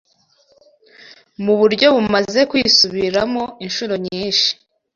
mu 1.43 1.53
buryo 1.59 1.87
bumaze 1.95 2.39
kwisubiramo 2.49 3.43
inshuro 3.65 3.93
nyinshi 4.05 4.49